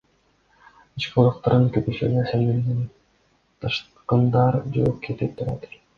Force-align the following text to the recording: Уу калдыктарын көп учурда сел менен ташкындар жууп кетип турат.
Уу 1.01 1.03
калдыктарын 1.17 1.67
көп 1.75 1.91
учурда 1.93 2.23
сел 2.31 2.45
менен 2.47 2.81
ташкындар 3.67 4.59
жууп 4.79 5.01
кетип 5.09 5.41
турат. 5.43 5.71